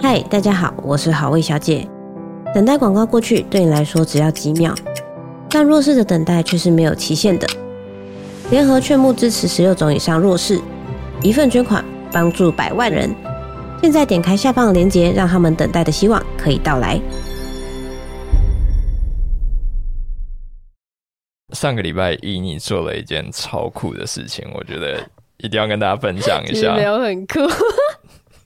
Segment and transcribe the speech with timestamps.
[0.00, 1.88] 嗨，大家好，我是好味小姐。
[2.54, 4.74] 等待广告过去，对你来说只要几秒，
[5.48, 7.46] 但弱势的等待却是没有期限的。
[8.50, 10.60] 联合劝募支持十六种以上弱势，
[11.22, 13.14] 一份捐款帮助百万人。
[13.80, 17.00] 现在点开下方的链接，让他们等待的希望可以到来。
[21.54, 25.00] 上个礼拜一，你做了一件超酷的事情，我觉得
[25.38, 26.74] 一定要跟大家分享一下。
[26.74, 27.40] 没有很酷，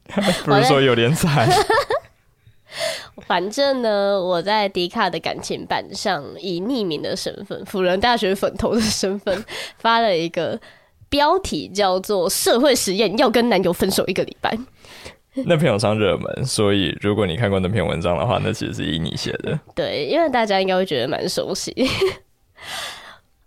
[0.44, 1.48] 不是说有点惨。
[3.26, 9.44] 反正呢，我在迪卡的感情版上以匿名的身份，辅仁大学粉头的身份
[9.78, 10.58] 发了一个
[11.08, 14.56] 标题，叫做“社会实验要跟男友分手一个礼拜”。
[15.46, 19.58] 那篇文章热门，所以如果你看过那篇文章的话，那其实是以你写的。
[19.74, 21.74] 对，因为大家应该会觉得蛮熟悉。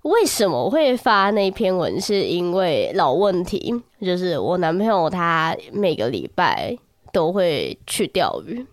[0.04, 2.00] 为什么会发那篇文？
[2.02, 6.76] 是因为老问题，就是我男朋友他每个礼拜
[7.14, 8.66] 都会去钓鱼。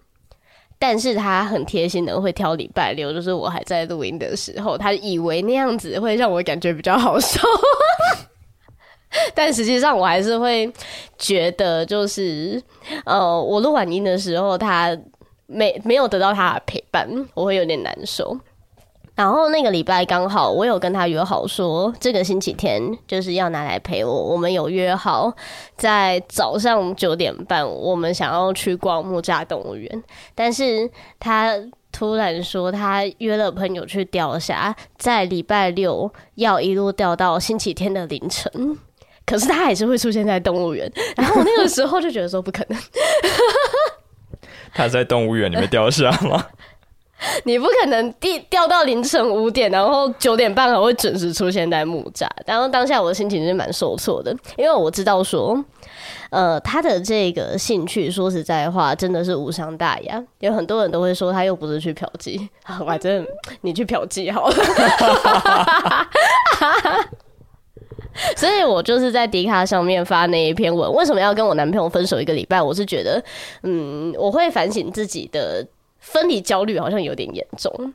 [0.80, 7.40] 但是他很贴心的会挑礼拜六，就是我还在录音的时候，他以为那样子会让我感觉比较好受，
[9.34, 10.72] 但实际上我还是会
[11.18, 12.62] 觉得，就是
[13.04, 14.96] 呃，我录完音的时候，他
[15.46, 18.38] 没没有得到他的陪伴，我会有点难受。
[19.18, 24.12] 然后那个礼拜刚好我有跟他约好说，这个星期天就是要拿来陪我。
[24.12, 25.34] 我们有约好
[25.76, 30.04] 在早上九点半，我们想要去逛木栅动物园。
[30.36, 30.88] 但是
[31.18, 31.52] 他
[31.90, 38.78] 突然说他约了朋友去钓虾，在礼拜六要一路钓到星期天的凌晨。
[39.26, 40.88] 可是他还是会出现在动物园。
[41.16, 42.80] 然后我那个时候就觉得说不可能。
[44.72, 46.46] 他在动物园里面钓虾吗？
[47.44, 52.28] 你不可能第掉到凌晨五点，然后九点半还会准时出现在木栅。
[52.46, 55.64] 然后当下我的心情是蛮受挫的，因为我知道说，
[56.30, 60.22] 呃，他的这个兴趣，说实在话，真的是无伤大雅。
[60.38, 62.48] 有很多人都会说，他又不是去嫖妓，
[62.80, 63.30] 我还真的
[63.62, 64.54] 你去嫖妓好了。
[68.36, 72.62] 所以我就是在迪卡上面发那一篇文，为什么要跟我男朋友分手一个礼拜？
[72.62, 73.20] 我是觉得，
[73.64, 75.66] 嗯，我会反省自己的。
[75.98, 77.94] 分离焦虑好像有点严重，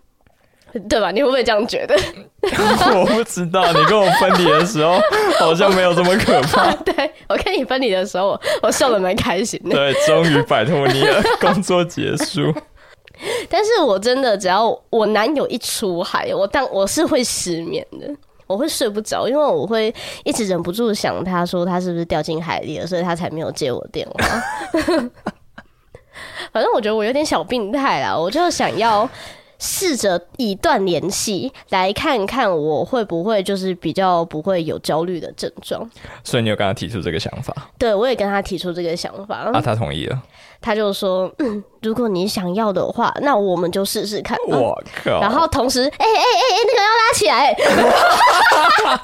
[0.89, 1.11] 对吧？
[1.11, 1.95] 你会不会这样觉得？
[2.99, 4.99] 我不知道，你跟我分离的时候
[5.39, 6.71] 好像没有这么可怕。
[6.83, 9.75] 对，我跟你分离的时候，我笑得蛮开心的。
[9.75, 12.53] 对，终于摆脱你了，工作结束。
[13.47, 18.09] 但是我真的只要我男友一出海，我但我是会失眠的，
[18.47, 19.93] 我会睡不着，因为我会
[20.23, 24.41] 一直忍不住想，他说他是不是掉进海里了，所以他才没有接我电话。
[26.51, 29.09] 反正我觉得我有点小病态啦，我就想要
[29.59, 35.89] 试着以断联系来看看我会不会就是比较不会有焦虑的症状。
[36.23, 37.53] 所以你有跟他提出这个想法？
[37.77, 39.51] 对，我也跟他提出这个想法。
[39.53, 40.21] 啊，他同意了。
[40.65, 45.19] 他就说：“嗯，如果你想要的话，那我们就试试看。”我靠！
[45.19, 47.53] 然后同时，哎哎哎哎，那个要拉起来！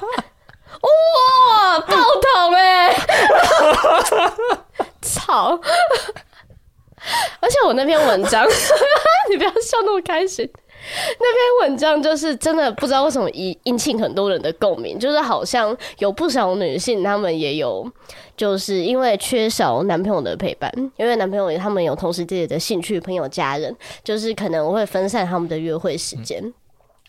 [0.80, 2.96] 哇，爆头哎！
[5.02, 5.60] 操！
[7.40, 8.46] 而且我那篇文章，
[9.30, 10.48] 你不要笑那么开心。
[11.18, 17.86] 那篇文章就是真的不知道为什么引引起很多人的共鸣，就是好像有不少女性，她们也有
[18.34, 26.42] 就是因为缺少男朋友的陪伴，因为男朋友他们有同时自己的兴趣、朋友、家人，就是可能会分散他们的约会时间。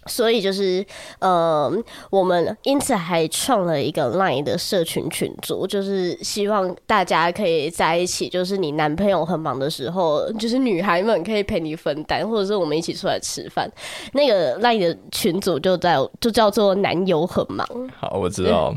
[0.07, 0.84] 所以就是，
[1.19, 1.72] 呃，
[2.09, 8.28] 我们因此还创了一个 Line 的社群群组，就是希望大家可以在一起。
[8.28, 13.72] 就是你男朋友很忙的时候，就是女孩们可以陪你分担，或者是我们一起出来吃饭。
[14.13, 17.67] 那个 Line 的群组就在，就叫做“男友很忙”。
[18.00, 18.75] 好，我知道。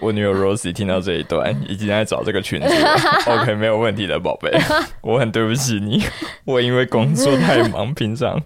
[0.00, 2.66] 我女友 Rosie 听到这一段，已经在找这个群组。
[3.30, 4.50] OK，没有问题的，宝贝。
[5.00, 6.02] 我很对不起你，
[6.44, 8.40] 我因为工作太忙，平常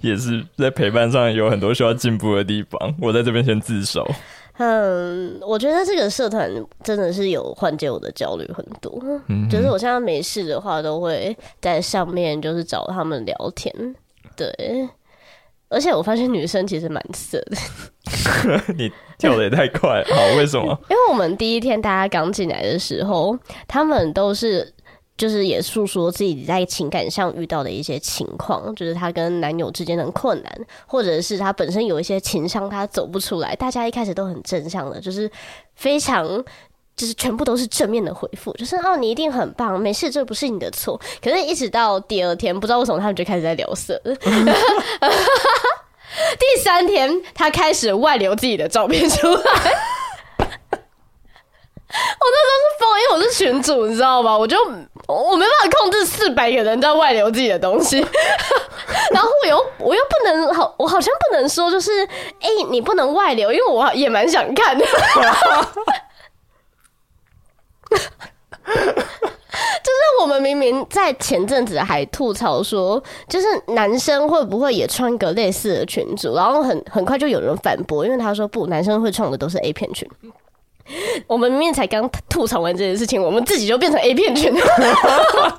[0.00, 2.94] 也是在陪伴上有很多需要进步的地方。
[3.00, 4.06] 我在这边先自首。
[4.58, 6.48] 嗯，我觉得这个社团
[6.82, 9.02] 真的是有缓解我的焦虑很多。
[9.26, 13.72] 嗯，就是我现在没事的话，都会在上面就是找他们聊天。
[14.36, 14.88] 对。
[15.68, 20.78] 而且我发现女生其实蛮色的， 你跳的也太快了，好，为什么？
[20.88, 24.72] 因为我们第一天大家刚进来的时候，他们都是
[25.16, 33.56] 就是也诉说自己在情感上遇到的一些情况，就是她跟男友之间的困难，或者是她本身有一些情商她走不出来。
[33.56, 35.30] 大家一开始都很正向的，就是
[35.74, 36.44] 非常。
[36.96, 41.00] 就是全部都是正面的回复，就是哦，你一定很棒，没事，这不是你的错。
[41.22, 44.00] 可是，一直到第二天，不知道为什么他们就开始在聊色。
[46.38, 49.44] 第三天，他开始外流自己的照片出来，我
[51.90, 54.38] 那时候是疯因为我是群主，你知道吗？
[54.38, 54.56] 我就
[55.08, 57.98] 我没办法控制四百个人在外流自己的东西，
[59.10, 62.04] 然后我又我又不能好，我好像不能说就是
[62.40, 64.86] 哎、欸，你不能外流，因为我也蛮想看的。
[68.66, 80.08] 就是我们明明在前阵子还吐槽说，就是男生会不会也穿个类似的群组，然后很很快就有人反驳，因为他说不，男生会穿的都是 A 片群。
[81.26, 84.54] 我们明明才刚吐槽完这件事情，我们自己就变成 A 片群，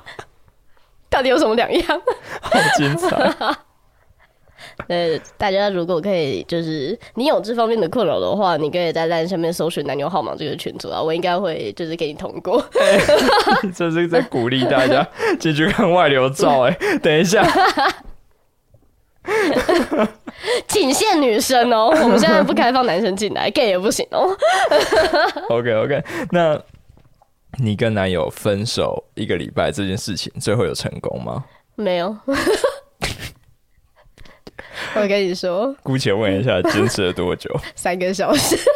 [1.10, 2.02] 到底有什么两样？
[2.40, 3.08] 好精彩！
[4.88, 12.58] 呃，大家如果可以，就是你有这方面的困扰的话，你可以在 LINE 上面搜寻男友号码这个群组啊，我应该会就是给你通过。
[12.58, 13.00] 欸、
[13.74, 15.06] 这是在鼓励大家
[15.40, 16.70] 进去看外流照，欸。
[16.78, 17.42] 哎，等一下，
[20.68, 24.28] 仅限女生哦，我们现在不开放男生进来，gay 也不行哦。
[25.48, 26.60] OK OK，那
[27.58, 31.42] 你跟男友分手一个礼拜这件事情，最后有成功吗？
[31.76, 32.14] 没有。
[34.96, 37.50] 我跟你说， 姑且问一下，坚持了多久？
[37.76, 38.56] 三个小时。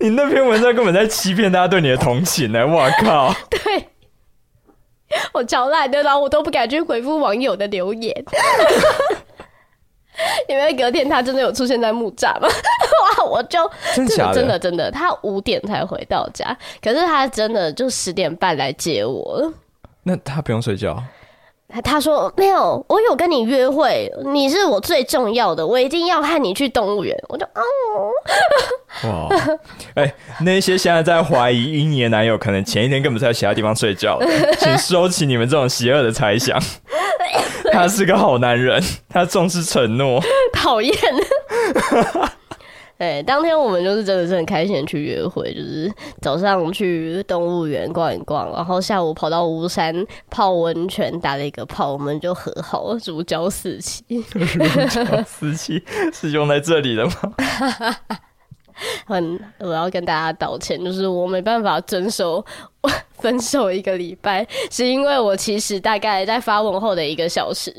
[0.00, 2.66] 你那篇文章根本在欺骗大家对你的同情呢！
[2.66, 3.32] 我靠！
[3.48, 3.88] 对，
[5.32, 8.24] 我超懒的，然后我都不敢去回复网友的留言。
[10.48, 12.48] 因为隔天他真的有出现在木栅嘛？
[12.48, 13.24] 哇！
[13.24, 13.58] 我就
[13.94, 19.52] 真的真的真的，他五点才回到家，可是他真的就十点半来接我。
[20.02, 21.02] 那他不用睡觉？
[21.84, 27.16] 他说没有，我有跟你约会，你是我最重要的，我一定要和你去动物园。
[27.28, 28.10] 我就哦，
[29.04, 29.28] 哇，
[29.94, 34.18] 哎、欸，那些现在在怀疑英年男友可能前一天根本在其他地方睡觉，
[34.58, 36.60] 请收起你们这种邪恶的猜想。
[37.72, 40.20] 他是个好男人，他重视承诺。
[40.52, 40.92] 讨厌。
[43.00, 54.04] 对，当天我们就是真的是很开心的去约会，就是早上去动物园逛一逛，然后下午跑到巫山泡温泉，打了一个泡，我们就和好，如胶似漆。
[54.34, 54.44] 如
[54.86, 55.82] 胶似漆
[56.12, 57.12] 是用在这里的吗？
[59.06, 62.44] 很，我要跟大家道歉，就是我没办法遵守
[63.14, 67.74] 分手一个礼拜，是因为我其实大概在发文后的一个小时。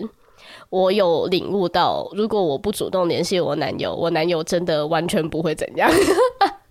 [0.72, 5.92] 我有领悟到，如果我不主动联系我男友，我男友真的完全不会怎样。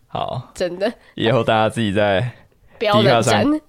[0.08, 0.90] 好， 真的。
[1.14, 2.18] 以后大家自己在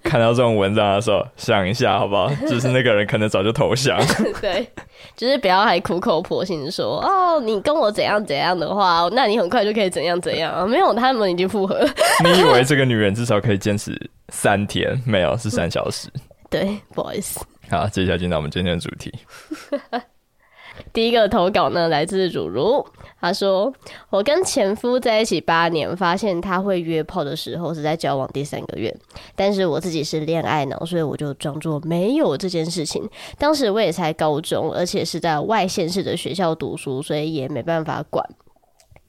[0.03, 2.31] 看到这种文章的时候，想一下好不好？
[2.49, 3.99] 就是那个人可能早就投降。
[4.39, 4.65] 对，
[5.17, 10.67] 就是不要还苦口婆心说哦，你跟我怎样怎样的话，那你很快就可以怎样怎样。
[10.69, 11.85] 没有，他们已经复合。
[12.23, 13.91] 你以为这个女人至少可以坚持
[14.29, 14.97] 三天？
[15.05, 16.07] 没有，是三小时。
[16.49, 17.45] 对，不好意思。
[17.69, 19.13] 好，接下来进到我们今天的主题。
[20.93, 22.85] 第一个投稿呢，来自如如，
[23.19, 23.73] 他说
[24.09, 28.95] ：“我跟前夫在一起八年，发现他会约炮的时候是在交往第三个月，
[29.35, 33.07] 但是我自己是恋爱脑，所以我就装作没有这件事情。
[33.37, 38.25] 当时我也才高中，而且是在外县市的学校读书，所以也没办法管。”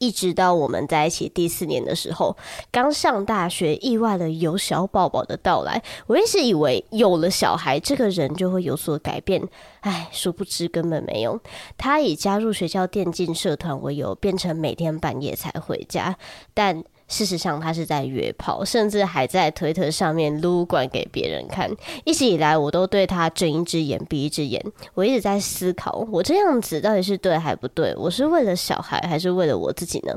[0.02, 2.36] 一直到我们在一起第四年的时候，
[2.72, 5.80] 刚上大学，意外的有小宝宝的到来。
[6.08, 9.40] 我一直以为有了小孩，这个人就会有所改变。
[9.82, 11.40] 唉，殊不知根本没有。
[11.78, 16.16] 他以加入学校电竞社团为由，变成每天半夜才回家。
[16.52, 21.70] 但事实上，他是在约炮，甚至还在推特上面撸管给别人看。
[22.04, 24.64] 一直以来，我都对他睁一只眼闭一只眼。
[24.94, 27.94] 我一直在思考，我这样子到底是对还不对？
[27.96, 30.14] 我是为了小孩，还是为了我自己呢？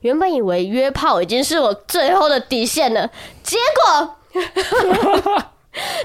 [0.00, 3.08] 原本以为约炮已经是我最后的底线了，
[3.44, 4.16] 结果，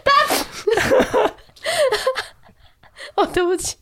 [0.04, 0.12] 他，
[3.16, 3.78] 哦，对不起，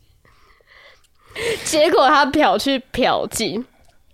[1.66, 3.62] 结果他嫖去嫖妓。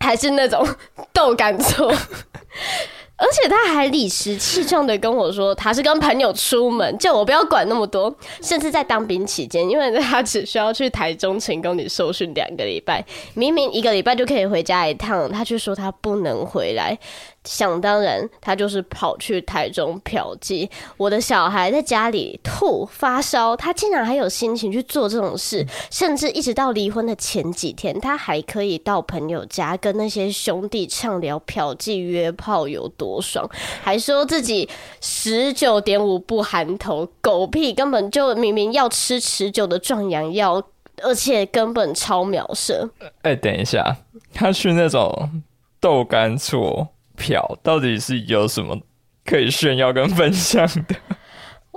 [0.04, 0.66] 还是那种
[1.12, 1.88] 豆干错，
[3.16, 8.14] 而且他还理直气壮的跟我说，他是跟朋友出门，叫我不要管那么多。
[8.42, 16.98] 甚至在当兵期间，因为他只需要去台中成功里受训两个礼拜，明明一个礼拜就可以回家一趟，他却说他不能回来。
[17.44, 20.68] 想当然，他就是跑去台中嫖妓。
[20.96, 33.48] 我的小孩在家里吐发烧，他竟然还有心情去做这种事，甚至一直到离婚的前几天，他还可以到朋友家跟那些兄弟畅聊嫖妓约炮有多爽，
[33.82, 34.68] 还说自己
[35.00, 40.62] 十九点五不含头，狗屁，根本就明明要吃持久的壮阳药，
[41.02, 42.88] 而且根本超秒射。
[43.22, 43.98] 哎、等一下，
[44.32, 45.42] 他去那种
[45.78, 46.88] 豆干厝。
[47.16, 48.78] 嫖到底是有什么
[49.24, 50.94] 可以炫耀跟分享的？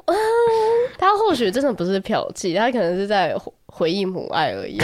[0.06, 0.16] 嗯，
[0.98, 4.78] 他或许真的不是嫖妓，他可能是在回忆母爱而已，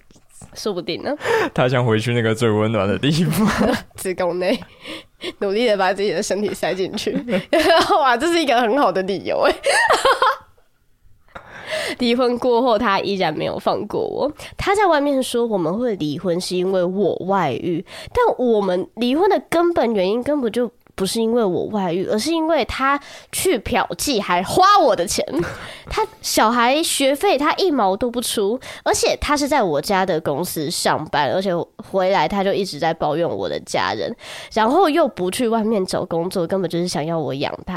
[0.54, 1.14] 说不定呢。
[1.54, 4.58] 他想回去那个最温暖的地方， 子宫内。
[5.38, 7.10] 努力的把自己的身体塞进去。
[7.98, 9.54] 哇，这是一个很好的理由哎。
[11.98, 14.30] 离婚过后，他依然没有放过我。
[14.56, 22.98] 他在外面说我们会离婚是因为我外遇，但我们离婚的根本原因根本就不是因为我外遇，而是因为他
[23.32, 25.24] 去嫖妓还花我的钱。
[25.90, 34.14] 他小孩学费他一毛都不出，而且他是在我家的公司上班，而且回来他就一直在抱怨我的家人，
[34.52, 37.76] 然后又不去外面找工作，根本就是想要我养他。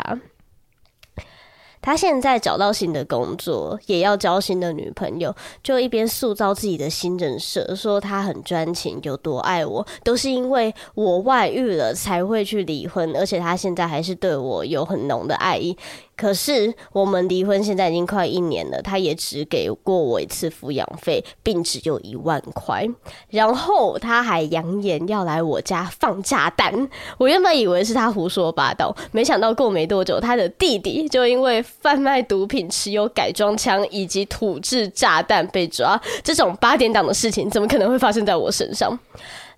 [1.82, 15.78] 他现在找到新的工作，也要交新的女朋友，就一边塑造自己的新人设，说他很专情，有多爱我，都是因为我外遇了才会去离婚，而且他现在还是对我有很浓的爱意。
[16.18, 22.86] 可是我们离婚现在已经快一年了，他也只给过我一次抚养费，并只有一万块。
[23.30, 36.02] 然后他还扬言要来我家放炸弹，我原本以为是他胡说八道，没想到过没多久，他的弟弟就因为贩卖毒品、持有改装枪以及土制炸弹被抓。
[36.24, 38.98] 这种八点档的事情，怎么可能会发生在我身上？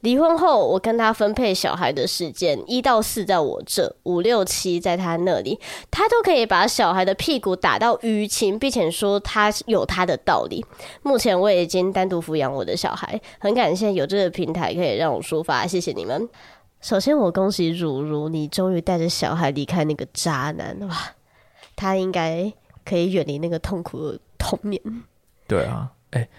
[0.01, 5.59] 离婚后，我跟他分配小孩的时间，一到四在我这，五六七在他那里，
[5.91, 10.65] 他都可以把小孩的屁股打到淤青，并且说他有他的道理。
[11.03, 16.29] 目前我已经单独抚养我的小孩，很感谢有这个平台可以让我抒发，谢谢你们。
[16.81, 20.95] 首先，我恭喜如如，你终于带着小孩离开那个渣男，哇，
[21.75, 22.53] 他应该
[22.85, 24.81] 可以远离那个痛苦的童年。
[25.45, 26.29] 对啊，哎、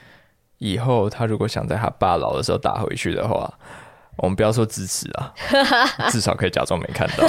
[0.61, 3.53] 以后他如果想在他爸老的时候打回去的话，
[4.17, 5.33] 我们不要说支持啊，
[6.13, 7.27] 至少可以假装没看到。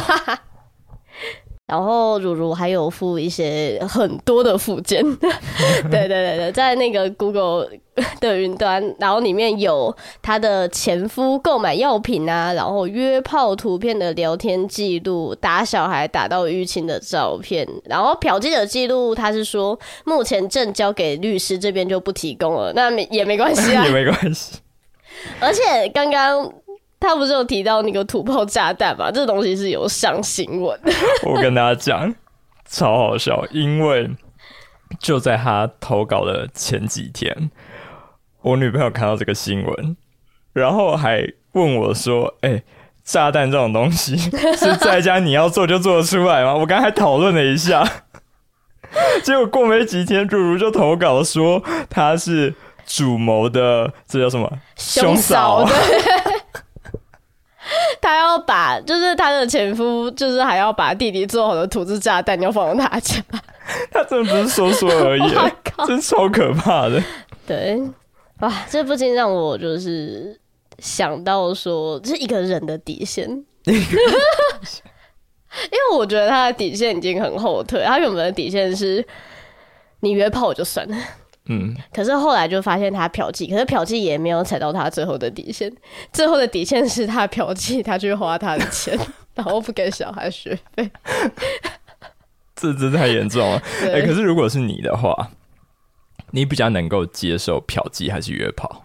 [1.71, 5.01] 然后如如还有附一些很多的附件，
[5.89, 7.65] 对对对对，在那个 Google
[8.19, 24.59] 的云端，然后里面有他的前夫购买药品啊，然后约炮图片的聊天记录，打小孩打到淤青的照片，然后嫖妓的记录，他是说目前正交给律师这边就不提供了，那没也没关系啊，也没关系。
[25.39, 26.51] 而且刚刚。
[27.01, 29.11] 他不是有提到那个土炮炸弹吗？
[29.11, 30.79] 这东西是有上新闻。
[31.25, 32.13] 我跟大家讲，
[32.69, 34.09] 超好笑，因为
[34.99, 37.49] 就在他投稿的前几天，
[38.41, 39.97] 我女朋友看到这个新闻，
[40.53, 42.63] 然后还问我说：“哎、欸，
[43.03, 47.83] 炸弹这种东西是在家你要做就做得出来吗？”我刚才还讨论了一下，
[49.23, 52.53] 结果过没几天，如如就投稿说他是
[52.85, 54.47] 主谋的，这叫什么？
[54.75, 55.65] 凶手。
[58.01, 63.15] 他要把，就是他的前夫，就是还要把弟弟做好的土制炸弹要放到他家。
[63.91, 65.33] 他真的不是说说而已，
[65.87, 67.01] 真超可怕的。
[67.47, 67.81] 对，
[68.39, 70.39] 哇，这不禁让我就是
[70.79, 73.27] 想到说，这是一个人的底线。
[73.65, 73.73] 因
[75.71, 79.05] 为我觉得他的底线已经很后退，他原本的底线是
[79.99, 80.95] 你约炮我就算了。
[81.47, 85.71] 嗯，可是后来就发现他嫖妓，可是嫖妓也没有踩到他最后的底线。
[86.13, 88.97] 最后的底线是他嫖妓，他去花他的钱，
[89.33, 90.89] 然后不给小孩学费。
[92.55, 93.61] 这这太严重了。
[93.81, 95.31] 哎、欸，可是如果是你的话，
[96.29, 98.83] 你比较能够接受嫖妓还是约炮？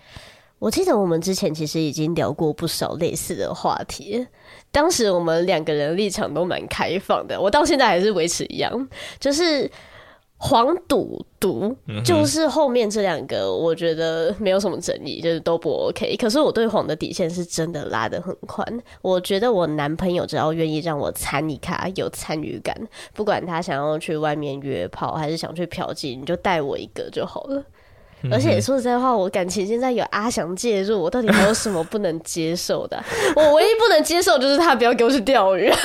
[0.59, 4.27] 我记得我们之前其实已经聊过不少类似的话题，
[4.73, 8.89] 当时我们两个人立场都蛮开放的，我到现在还是维持一样，
[9.21, 9.71] 就是。
[10.49, 16.17] 黄赌毒就是后面这两个，我觉得没有什么争议，就是都不 OK。
[16.17, 18.65] 可是我对黄的底线是真的拉得很宽。
[19.03, 22.76] 我觉得我男朋友只要愿意让我参与卡有参与感，
[23.12, 27.61] 不管他想要去外面约炮还是想去嫖妓，你就带我一个就好了。
[28.31, 33.03] 而且说实在话，我感情现在有阿翔介入，我到底还有什么不能接受的？
[33.35, 35.69] 我唯一不能接受就是他不要给我去钓鱼。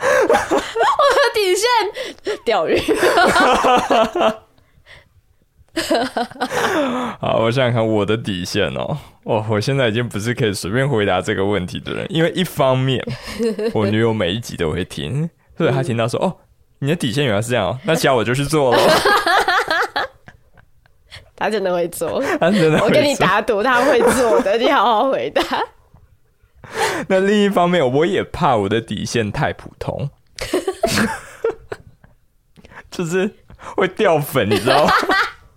[0.00, 1.66] 我的底线，
[2.44, 2.78] 钓鱼。
[7.20, 8.98] 好，我想想看我的底线哦。
[9.24, 13.00] 哦，我现在已经不是可以随便回答这个问题的人，因为一方面
[13.72, 16.36] 我女友每一集都会听，所以她听到说：“哦，
[16.80, 18.80] 你的底线原来是这样哦。”那其他我就去做了。
[21.36, 24.58] 他真的会做，他真的我跟你打赌，他会做的。
[24.58, 25.42] 你好好回答。
[27.06, 30.10] 那另一方面，我也怕我的底线太普通，
[32.98, 33.32] 就是
[33.76, 34.92] 会掉粉，你知道吗？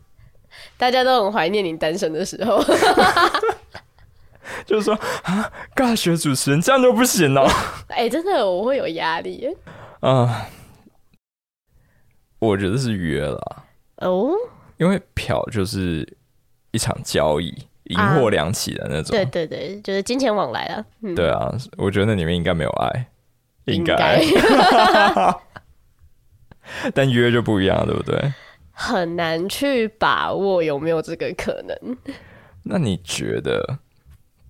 [0.77, 2.63] 大家都很怀念你单身的时候，
[4.63, 4.93] 就是说
[5.23, 7.49] 啊，尬学主持人这样都不行哦。
[7.89, 9.47] 哎、欸，真的我会有压力
[10.01, 10.45] 啊、呃。
[12.37, 13.63] 我觉得是约了
[13.97, 14.29] 哦，
[14.77, 16.07] 因为嫖就是
[16.69, 17.47] 一场交易。
[17.85, 19.11] 一银货两起的那种。
[19.11, 20.85] 对对对，就是金钱往来了。
[21.01, 23.07] 嗯、对啊，我觉得那里面应该没有爱，
[23.65, 24.23] 应该。
[26.93, 28.33] 但约就不一样，对不对？
[28.73, 31.97] 很难去把握有没有这个可能。
[32.63, 33.79] 那你觉得，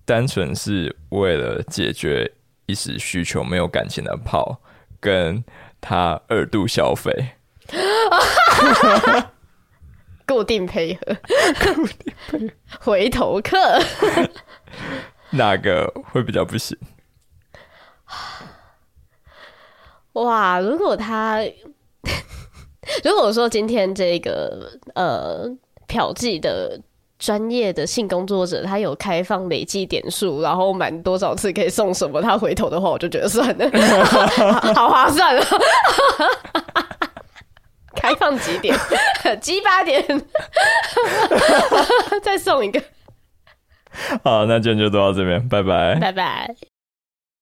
[0.06, 2.32] 单纯是为了解决
[2.66, 4.62] 一时需求、没有感情的炮，
[5.00, 5.44] 跟
[5.80, 7.12] 他二度消费，
[10.26, 11.16] 固定配合，
[11.74, 13.58] 固定配合，回头客，
[15.30, 16.78] 哪个会比较不行？
[20.14, 21.40] 哇，如果他。
[23.04, 25.48] 如果说今天这个呃
[25.86, 26.80] 嫖妓的
[27.18, 33.70] 专业的性工作者，他有开放累计点数，然后满多少次可以送什么，他回头的话，我就觉得算了，
[34.74, 35.42] 好划算了。
[37.94, 38.76] 开放几点？
[39.40, 40.04] 七八点，
[42.22, 42.82] 再送一个。
[44.24, 46.71] 好，那今天就到这边，拜拜，拜拜。